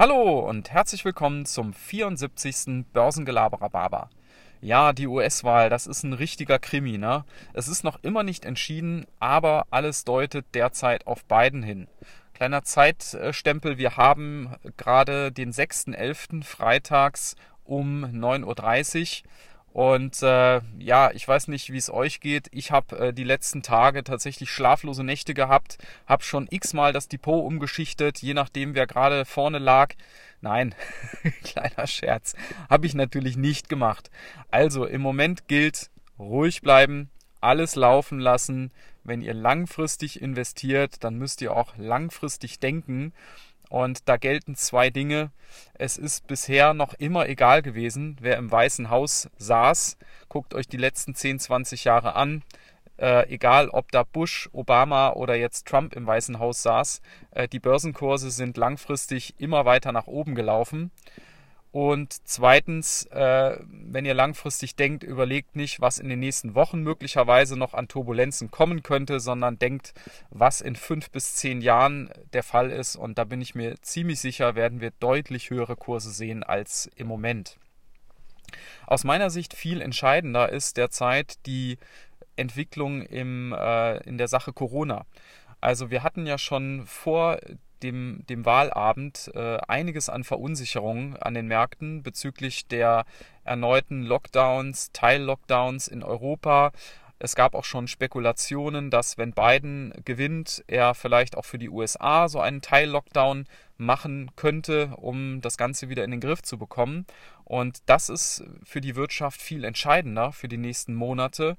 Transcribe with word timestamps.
Hallo 0.00 0.48
und 0.48 0.70
herzlich 0.70 1.04
willkommen 1.04 1.44
zum 1.44 1.72
74. 1.72 2.84
Börsengelaberer. 2.92 4.10
Ja, 4.60 4.92
die 4.92 5.08
US-Wahl, 5.08 5.70
das 5.70 5.88
ist 5.88 6.04
ein 6.04 6.12
richtiger 6.12 6.60
Krimi, 6.60 6.98
ne? 6.98 7.24
Es 7.52 7.66
ist 7.66 7.82
noch 7.82 7.98
immer 8.04 8.22
nicht 8.22 8.44
entschieden, 8.44 9.06
aber 9.18 9.66
alles 9.72 10.04
deutet 10.04 10.54
derzeit 10.54 11.08
auf 11.08 11.24
Biden 11.24 11.64
hin. 11.64 11.88
Kleiner 12.32 12.62
Zeitstempel, 12.62 13.76
wir 13.76 13.96
haben 13.96 14.54
gerade 14.76 15.32
den 15.32 15.50
6.11. 15.50 16.44
freitags 16.44 17.34
um 17.64 18.04
9.30 18.04 19.24
Uhr 19.24 19.30
und 19.78 20.24
äh, 20.24 20.60
ja, 20.80 21.12
ich 21.12 21.28
weiß 21.28 21.46
nicht, 21.46 21.70
wie 21.70 21.76
es 21.76 21.88
euch 21.88 22.18
geht. 22.18 22.48
Ich 22.50 22.72
habe 22.72 22.98
äh, 22.98 23.12
die 23.12 23.22
letzten 23.22 23.62
Tage 23.62 24.02
tatsächlich 24.02 24.50
schlaflose 24.50 25.04
Nächte 25.04 25.34
gehabt, 25.34 25.78
habe 26.04 26.24
schon 26.24 26.48
x-mal 26.50 26.92
das 26.92 27.06
Depot 27.06 27.44
umgeschichtet, 27.44 28.18
je 28.18 28.34
nachdem, 28.34 28.74
wer 28.74 28.88
gerade 28.88 29.24
vorne 29.24 29.60
lag. 29.60 29.94
Nein, 30.40 30.74
kleiner 31.44 31.86
Scherz, 31.86 32.34
habe 32.68 32.86
ich 32.86 32.94
natürlich 32.94 33.36
nicht 33.36 33.68
gemacht. 33.68 34.10
Also 34.50 34.84
im 34.84 35.00
Moment 35.00 35.46
gilt, 35.46 35.90
ruhig 36.18 36.60
bleiben, 36.60 37.08
alles 37.40 37.76
laufen 37.76 38.18
lassen. 38.18 38.72
Wenn 39.04 39.22
ihr 39.22 39.32
langfristig 39.32 40.20
investiert, 40.20 41.04
dann 41.04 41.14
müsst 41.18 41.40
ihr 41.40 41.54
auch 41.54 41.76
langfristig 41.76 42.58
denken. 42.58 43.12
Und 43.68 44.08
da 44.08 44.16
gelten 44.16 44.54
zwei 44.54 44.90
Dinge. 44.90 45.30
Es 45.74 45.96
ist 45.96 46.26
bisher 46.26 46.74
noch 46.74 46.94
immer 46.94 47.28
egal 47.28 47.62
gewesen, 47.62 48.16
wer 48.20 48.36
im 48.36 48.50
Weißen 48.50 48.90
Haus 48.90 49.28
saß. 49.38 49.98
Guckt 50.28 50.54
euch 50.54 50.68
die 50.68 50.76
letzten 50.76 51.14
10, 51.14 51.38
20 51.40 51.84
Jahre 51.84 52.14
an. 52.14 52.42
Äh, 52.98 53.28
egal, 53.32 53.68
ob 53.68 53.92
da 53.92 54.02
Bush, 54.02 54.48
Obama 54.52 55.12
oder 55.12 55.36
jetzt 55.36 55.68
Trump 55.68 55.94
im 55.94 56.06
Weißen 56.06 56.40
Haus 56.40 56.62
saß, 56.62 57.00
äh, 57.30 57.46
die 57.46 57.60
Börsenkurse 57.60 58.30
sind 58.30 58.56
langfristig 58.56 59.34
immer 59.38 59.64
weiter 59.64 59.92
nach 59.92 60.08
oben 60.08 60.34
gelaufen. 60.34 60.90
Und 61.70 62.26
zweitens, 62.26 63.04
äh, 63.06 63.58
wenn 63.70 64.06
ihr 64.06 64.14
langfristig 64.14 64.74
denkt, 64.74 65.04
überlegt 65.04 65.54
nicht, 65.54 65.80
was 65.80 65.98
in 65.98 66.08
den 66.08 66.18
nächsten 66.18 66.54
Wochen 66.54 66.80
möglicherweise 66.82 67.58
noch 67.58 67.74
an 67.74 67.88
Turbulenzen 67.88 68.50
kommen 68.50 68.82
könnte, 68.82 69.20
sondern 69.20 69.58
denkt, 69.58 69.92
was 70.30 70.62
in 70.62 70.76
fünf 70.76 71.10
bis 71.10 71.34
zehn 71.34 71.60
Jahren 71.60 72.10
der 72.32 72.42
Fall 72.42 72.70
ist. 72.70 72.96
Und 72.96 73.18
da 73.18 73.24
bin 73.24 73.42
ich 73.42 73.54
mir 73.54 73.74
ziemlich 73.82 74.18
sicher, 74.18 74.54
werden 74.54 74.80
wir 74.80 74.92
deutlich 74.98 75.50
höhere 75.50 75.76
Kurse 75.76 76.10
sehen 76.10 76.42
als 76.42 76.90
im 76.96 77.06
Moment. 77.06 77.58
Aus 78.86 79.04
meiner 79.04 79.28
Sicht 79.28 79.54
viel 79.54 79.82
entscheidender 79.82 80.50
ist 80.50 80.78
derzeit 80.78 81.44
die 81.44 81.76
Entwicklung 82.36 83.02
im, 83.02 83.52
äh, 83.52 83.98
in 84.04 84.16
der 84.16 84.28
Sache 84.28 84.54
Corona. 84.54 85.04
Also 85.60 85.90
wir 85.90 86.02
hatten 86.02 86.26
ja 86.26 86.38
schon 86.38 86.86
vor 86.86 87.38
dem, 87.82 88.24
dem 88.28 88.44
Wahlabend 88.44 89.30
äh, 89.34 89.58
einiges 89.68 90.08
an 90.08 90.24
Verunsicherung 90.24 91.16
an 91.16 91.34
den 91.34 91.46
Märkten 91.46 92.02
bezüglich 92.02 92.66
der 92.66 93.04
erneuten 93.44 94.02
Lockdowns, 94.02 94.92
Teil-Lockdowns 94.92 95.88
in 95.88 96.02
Europa. 96.02 96.72
Es 97.18 97.34
gab 97.34 97.54
auch 97.54 97.64
schon 97.64 97.88
Spekulationen, 97.88 98.90
dass 98.90 99.18
wenn 99.18 99.32
Biden 99.32 99.92
gewinnt, 100.04 100.62
er 100.68 100.94
vielleicht 100.94 101.36
auch 101.36 101.44
für 101.44 101.58
die 101.58 101.68
USA 101.68 102.28
so 102.28 102.40
einen 102.40 102.62
Teil-Lockdown 102.62 103.46
machen 103.76 104.30
könnte, 104.36 104.92
um 104.96 105.40
das 105.40 105.56
Ganze 105.56 105.88
wieder 105.88 106.04
in 106.04 106.10
den 106.10 106.20
Griff 106.20 106.42
zu 106.42 106.58
bekommen. 106.58 107.06
Und 107.44 107.78
das 107.86 108.08
ist 108.08 108.44
für 108.62 108.80
die 108.80 108.94
Wirtschaft 108.94 109.40
viel 109.40 109.64
entscheidender 109.64 110.32
für 110.32 110.48
die 110.48 110.58
nächsten 110.58 110.94
Monate, 110.94 111.56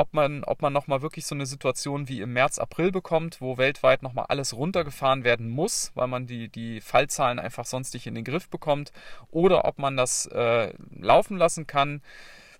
ob 0.00 0.14
man, 0.14 0.44
ob 0.44 0.62
man 0.62 0.72
nochmal 0.72 1.02
wirklich 1.02 1.26
so 1.26 1.34
eine 1.34 1.44
Situation 1.44 2.08
wie 2.08 2.22
im 2.22 2.32
März, 2.32 2.58
April 2.58 2.90
bekommt, 2.90 3.40
wo 3.42 3.58
weltweit 3.58 4.02
nochmal 4.02 4.26
alles 4.28 4.56
runtergefahren 4.56 5.24
werden 5.24 5.50
muss, 5.50 5.92
weil 5.94 6.06
man 6.06 6.26
die, 6.26 6.48
die 6.48 6.80
Fallzahlen 6.80 7.38
einfach 7.38 7.66
sonst 7.66 7.92
nicht 7.92 8.06
in 8.06 8.14
den 8.14 8.24
Griff 8.24 8.48
bekommt, 8.48 8.92
oder 9.30 9.66
ob 9.66 9.78
man 9.78 9.98
das 9.98 10.24
äh, 10.26 10.72
laufen 10.98 11.36
lassen 11.36 11.66
kann, 11.66 12.00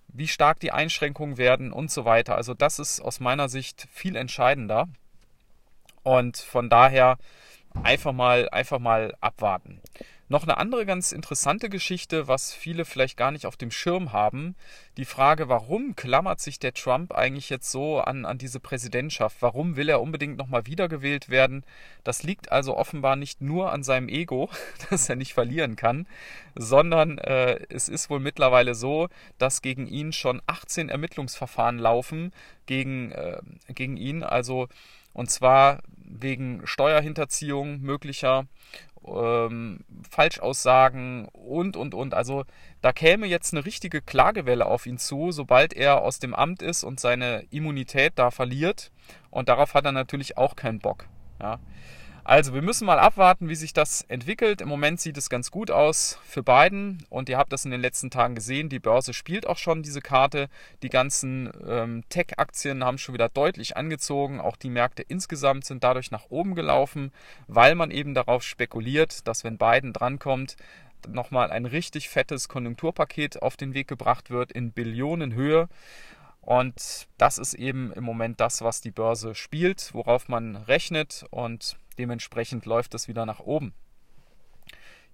wie 0.08 0.28
stark 0.28 0.60
die 0.60 0.72
Einschränkungen 0.72 1.38
werden 1.38 1.72
und 1.72 1.90
so 1.90 2.04
weiter. 2.04 2.36
Also 2.36 2.52
das 2.52 2.78
ist 2.78 3.00
aus 3.00 3.20
meiner 3.20 3.48
Sicht 3.48 3.88
viel 3.90 4.16
entscheidender. 4.16 4.88
Und 6.02 6.36
von 6.36 6.68
daher 6.68 7.16
einfach 7.82 8.12
mal, 8.12 8.50
einfach 8.50 8.78
mal 8.78 9.14
abwarten. 9.20 9.80
Noch 10.30 10.44
eine 10.44 10.58
andere 10.58 10.86
ganz 10.86 11.10
interessante 11.10 11.68
Geschichte, 11.68 12.28
was 12.28 12.54
viele 12.54 12.84
vielleicht 12.84 13.16
gar 13.16 13.32
nicht 13.32 13.46
auf 13.46 13.56
dem 13.56 13.72
Schirm 13.72 14.12
haben. 14.12 14.54
Die 14.96 15.04
Frage, 15.04 15.48
warum 15.48 15.96
klammert 15.96 16.38
sich 16.38 16.60
der 16.60 16.72
Trump 16.72 17.12
eigentlich 17.12 17.50
jetzt 17.50 17.68
so 17.68 17.98
an, 17.98 18.24
an 18.24 18.38
diese 18.38 18.60
Präsidentschaft? 18.60 19.38
Warum 19.40 19.74
will 19.74 19.88
er 19.88 20.00
unbedingt 20.00 20.38
nochmal 20.38 20.66
wiedergewählt 20.66 21.30
werden? 21.30 21.64
Das 22.04 22.22
liegt 22.22 22.52
also 22.52 22.76
offenbar 22.76 23.16
nicht 23.16 23.40
nur 23.40 23.72
an 23.72 23.82
seinem 23.82 24.08
Ego, 24.08 24.48
dass 24.90 25.08
er 25.08 25.16
nicht 25.16 25.34
verlieren 25.34 25.74
kann, 25.74 26.06
sondern 26.54 27.18
äh, 27.18 27.66
es 27.68 27.88
ist 27.88 28.08
wohl 28.08 28.20
mittlerweile 28.20 28.76
so, 28.76 29.08
dass 29.38 29.62
gegen 29.62 29.88
ihn 29.88 30.12
schon 30.12 30.40
18 30.46 30.90
Ermittlungsverfahren 30.90 31.80
laufen 31.80 32.32
gegen, 32.66 33.10
äh, 33.10 33.40
gegen 33.74 33.96
ihn. 33.96 34.22
Also 34.22 34.68
und 35.12 35.30
zwar 35.30 35.82
wegen 35.96 36.66
Steuerhinterziehung 36.66 37.80
möglicher 37.80 38.46
ähm, 39.06 39.84
Falschaussagen 40.08 41.26
und, 41.28 41.76
und, 41.76 41.94
und. 41.94 42.14
Also 42.14 42.44
da 42.80 42.92
käme 42.92 43.26
jetzt 43.26 43.52
eine 43.52 43.64
richtige 43.64 44.00
Klagewelle 44.02 44.66
auf 44.66 44.86
ihn 44.86 44.98
zu, 44.98 45.32
sobald 45.32 45.72
er 45.72 46.02
aus 46.02 46.18
dem 46.18 46.34
Amt 46.34 46.62
ist 46.62 46.84
und 46.84 47.00
seine 47.00 47.44
Immunität 47.50 48.14
da 48.16 48.30
verliert. 48.30 48.90
Und 49.30 49.48
darauf 49.48 49.74
hat 49.74 49.84
er 49.84 49.92
natürlich 49.92 50.36
auch 50.36 50.56
keinen 50.56 50.78
Bock. 50.78 51.06
Ja. 51.40 51.58
Also 52.30 52.54
wir 52.54 52.62
müssen 52.62 52.86
mal 52.86 53.00
abwarten, 53.00 53.48
wie 53.48 53.56
sich 53.56 53.72
das 53.72 54.02
entwickelt. 54.02 54.60
Im 54.60 54.68
Moment 54.68 55.00
sieht 55.00 55.16
es 55.16 55.30
ganz 55.30 55.50
gut 55.50 55.72
aus 55.72 56.16
für 56.24 56.44
Biden 56.44 57.04
und 57.10 57.28
ihr 57.28 57.36
habt 57.36 57.52
das 57.52 57.64
in 57.64 57.72
den 57.72 57.80
letzten 57.80 58.08
Tagen 58.08 58.36
gesehen. 58.36 58.68
Die 58.68 58.78
Börse 58.78 59.14
spielt 59.14 59.48
auch 59.48 59.58
schon 59.58 59.82
diese 59.82 60.00
Karte. 60.00 60.48
Die 60.84 60.90
ganzen 60.90 61.50
ähm, 61.66 62.04
Tech-Aktien 62.08 62.84
haben 62.84 62.98
schon 62.98 63.14
wieder 63.14 63.28
deutlich 63.28 63.76
angezogen. 63.76 64.38
Auch 64.38 64.54
die 64.54 64.70
Märkte 64.70 65.02
insgesamt 65.02 65.64
sind 65.64 65.82
dadurch 65.82 66.12
nach 66.12 66.26
oben 66.28 66.54
gelaufen, 66.54 67.10
weil 67.48 67.74
man 67.74 67.90
eben 67.90 68.14
darauf 68.14 68.44
spekuliert, 68.44 69.26
dass 69.26 69.42
wenn 69.42 69.58
Biden 69.58 69.92
drankommt, 69.92 70.54
nochmal 71.08 71.50
ein 71.50 71.66
richtig 71.66 72.10
fettes 72.10 72.48
Konjunkturpaket 72.48 73.42
auf 73.42 73.56
den 73.56 73.74
Weg 73.74 73.88
gebracht 73.88 74.30
wird 74.30 74.52
in 74.52 74.70
Billionenhöhe. 74.70 75.68
Und 76.42 77.08
das 77.18 77.38
ist 77.38 77.54
eben 77.54 77.92
im 77.92 78.04
Moment 78.04 78.40
das, 78.40 78.62
was 78.62 78.80
die 78.80 78.92
Börse 78.92 79.34
spielt, 79.34 79.92
worauf 79.94 80.28
man 80.28 80.54
rechnet. 80.54 81.24
Und 81.30 81.76
Dementsprechend 82.00 82.64
läuft 82.64 82.94
es 82.94 83.08
wieder 83.08 83.26
nach 83.26 83.40
oben. 83.40 83.74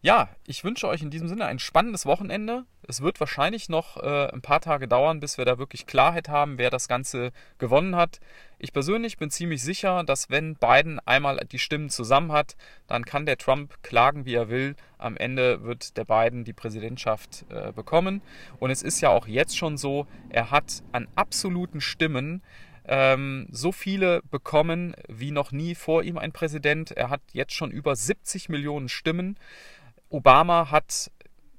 Ja, 0.03 0.29
ich 0.47 0.63
wünsche 0.63 0.87
euch 0.87 1.03
in 1.03 1.11
diesem 1.11 1.27
Sinne 1.27 1.47
ein 1.47 1.59
spannendes 1.59 2.07
Wochenende. 2.07 2.65
Es 2.87 3.01
wird 3.01 3.19
wahrscheinlich 3.19 3.69
noch 3.69 3.97
äh, 3.97 4.29
ein 4.33 4.41
paar 4.41 4.61
Tage 4.61 4.87
dauern, 4.87 5.19
bis 5.19 5.37
wir 5.37 5.45
da 5.45 5.59
wirklich 5.59 5.87
Klarheit 5.87 6.29
haben, 6.29 6.59
wer 6.59 6.71
das 6.71 6.87
Ganze 6.87 7.33
gewonnen 7.59 7.97
hat. 7.97 8.21
Ich 8.61 8.73
persönlich 8.73 9.17
bin 9.17 9.31
ziemlich 9.31 9.65
sicher, 9.65 10.05
dass 10.05 10.31
wenn 10.31 10.55
Biden 10.55 11.01
einmal 11.07 11.45
die 11.51 11.59
Stimmen 11.59 11.91
zusammen 11.91 12.31
hat, 12.31 12.55
dann 12.87 13.05
kann 13.05 13.27
der 13.27 13.37
Trump 13.37 13.83
klagen, 13.83 14.27
wie 14.27 14.35
er 14.35 14.49
will. 14.49 14.77
Am 14.97 15.17
Ende 15.17 15.65
wird 15.65 15.97
der 15.97 16.05
Biden 16.05 16.45
die 16.45 16.53
Präsidentschaft 16.53 17.45
äh, 17.49 17.73
bekommen. 17.73 18.23
Und 18.61 18.71
es 18.71 18.83
ist 18.83 19.01
ja 19.01 19.09
auch 19.09 19.27
jetzt 19.27 19.59
schon 19.59 19.77
so, 19.77 20.07
er 20.29 20.53
hat 20.53 20.85
an 20.93 21.09
absoluten 21.17 21.81
Stimmen 21.81 22.43
ähm, 22.89 23.47
so 23.51 23.73
viele 23.73 24.23
bekommen 24.31 24.95
wie 25.09 25.31
noch 25.31 25.53
nie 25.53 25.75
vor 25.75 26.03
ihm 26.03 26.19
ein 26.19 26.33
Präsident. 26.33 26.93
Er 26.93 27.11
hat 27.11 27.21
jetzt 27.33 27.55
schon 27.55 27.71
über 27.71 27.97
70 27.97 28.49
Millionen 28.49 28.89
Stimmen. 28.89 29.39
Obama 30.09 30.71
hat 30.71 31.11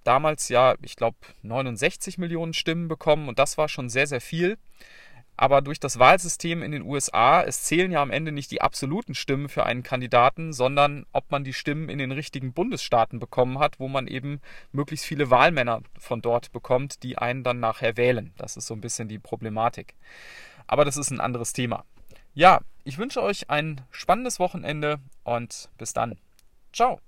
damals 0.03 0.47
ja, 0.49 0.75
ich 0.81 0.95
glaube, 0.95 1.17
69 1.43 2.17
Millionen 2.17 2.53
Stimmen 2.53 2.87
bekommen 2.87 3.27
und 3.27 3.39
das 3.39 3.57
war 3.57 3.67
schon 3.67 3.89
sehr, 3.89 4.07
sehr 4.07 4.21
viel. 4.21 4.57
Aber 5.39 5.61
durch 5.61 5.79
das 5.79 5.99
Wahlsystem 5.99 6.63
in 6.63 6.71
den 6.71 6.81
USA, 6.81 7.43
es 7.43 7.61
zählen 7.61 7.91
ja 7.91 8.01
am 8.01 8.09
Ende 8.09 8.31
nicht 8.31 8.49
die 8.49 8.61
absoluten 8.61 9.13
Stimmen 9.13 9.49
für 9.49 9.67
einen 9.67 9.83
Kandidaten, 9.83 10.51
sondern 10.51 11.05
ob 11.11 11.29
man 11.29 11.43
die 11.43 11.53
Stimmen 11.53 11.89
in 11.89 11.99
den 11.99 12.11
richtigen 12.11 12.53
Bundesstaaten 12.53 13.19
bekommen 13.19 13.59
hat, 13.59 13.79
wo 13.79 13.87
man 13.87 14.07
eben 14.07 14.41
möglichst 14.71 15.05
viele 15.05 15.29
Wahlmänner 15.29 15.83
von 15.99 16.23
dort 16.23 16.51
bekommt, 16.51 17.03
die 17.03 17.19
einen 17.19 17.43
dann 17.43 17.59
nachher 17.59 17.97
wählen. 17.97 18.33
Das 18.37 18.57
ist 18.57 18.65
so 18.65 18.73
ein 18.73 18.81
bisschen 18.81 19.09
die 19.09 19.19
Problematik. 19.19 19.93
Aber 20.67 20.85
das 20.85 20.97
ist 20.97 21.11
ein 21.11 21.19
anderes 21.19 21.53
Thema. 21.53 21.85
Ja, 22.33 22.59
ich 22.83 22.97
wünsche 22.97 23.23
euch 23.23 23.49
ein 23.49 23.81
spannendes 23.89 24.39
Wochenende 24.39 24.99
und 25.23 25.69
bis 25.77 25.93
dann. 25.93 26.17
Ciao. 26.71 26.99